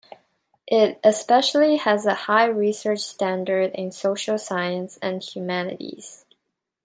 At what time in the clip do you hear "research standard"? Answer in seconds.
2.47-3.69